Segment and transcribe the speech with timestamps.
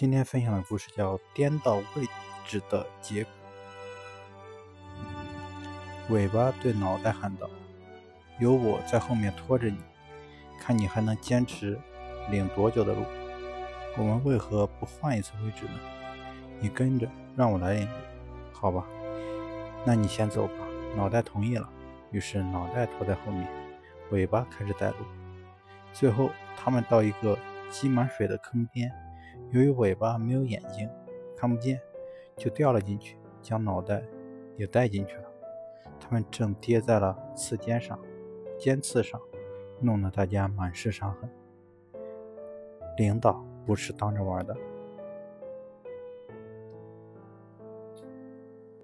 [0.00, 2.06] 今天分享的故事叫《颠倒位
[2.46, 3.32] 置的结果》。
[6.14, 7.50] 尾巴对脑袋喊道
[8.38, 9.76] ：“有我在后面拖着你，
[10.60, 11.76] 看你还能坚持
[12.30, 13.02] 领多久的路。
[13.96, 15.80] 我们为何不换一次位置呢？
[16.60, 17.92] 你跟着，让我来领路，
[18.52, 18.86] 好吧？
[19.84, 20.54] 那你先走吧。”
[20.94, 21.68] 脑袋同意了，
[22.12, 23.48] 于是脑袋拖在后面，
[24.12, 24.98] 尾巴开始带路。
[25.92, 27.36] 最后，他们到一个
[27.68, 28.88] 积满水的坑边。
[29.50, 30.88] 由于尾巴没有眼睛，
[31.36, 31.80] 看不见，
[32.36, 34.02] 就掉了进去，将脑袋
[34.56, 35.24] 也带进去了。
[35.98, 37.98] 他们正跌在了刺尖上，
[38.58, 39.20] 尖刺上，
[39.80, 41.30] 弄得大家满是伤痕。
[42.96, 44.56] 领导不是当着玩的，